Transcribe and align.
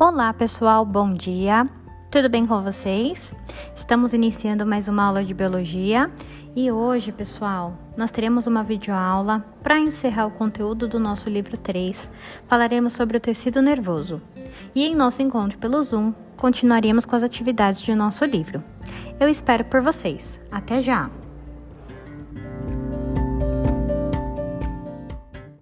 Olá, 0.00 0.32
pessoal, 0.32 0.86
bom 0.86 1.10
dia. 1.10 1.68
Tudo 2.08 2.30
bem 2.30 2.46
com 2.46 2.62
vocês? 2.62 3.34
Estamos 3.74 4.14
iniciando 4.14 4.64
mais 4.64 4.86
uma 4.86 5.02
aula 5.02 5.24
de 5.24 5.34
biologia 5.34 6.08
e 6.54 6.70
hoje, 6.70 7.10
pessoal, 7.10 7.76
nós 7.96 8.12
teremos 8.12 8.46
uma 8.46 8.62
videoaula 8.62 9.44
para 9.60 9.80
encerrar 9.80 10.26
o 10.26 10.30
conteúdo 10.30 10.86
do 10.86 11.00
nosso 11.00 11.28
livro 11.28 11.56
3. 11.56 12.08
Falaremos 12.46 12.92
sobre 12.92 13.16
o 13.16 13.20
tecido 13.20 13.60
nervoso. 13.60 14.22
E 14.72 14.86
em 14.86 14.94
nosso 14.94 15.20
encontro 15.20 15.58
pelo 15.58 15.82
Zoom, 15.82 16.14
continuaremos 16.36 17.04
com 17.04 17.16
as 17.16 17.24
atividades 17.24 17.80
de 17.80 17.92
nosso 17.92 18.24
livro. 18.24 18.62
Eu 19.18 19.28
espero 19.28 19.64
por 19.64 19.80
vocês. 19.80 20.40
Até 20.52 20.78
já! 20.78 21.10